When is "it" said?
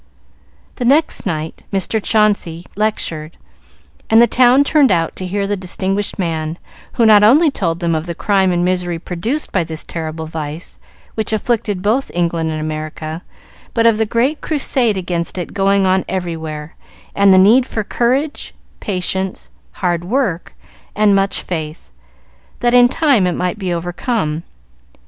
15.37-15.53, 23.27-23.33